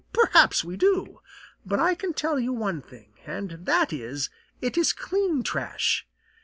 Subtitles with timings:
[0.13, 1.19] Perhaps we do,
[1.63, 6.07] but I can tell you one thing, and that is it is clean trash.